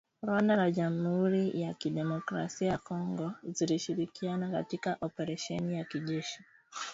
[0.23, 6.43] Rwanda na Jamhuri ya kidemokrasia ya Kongo zilishirikiana katika operesheni ya kijeshi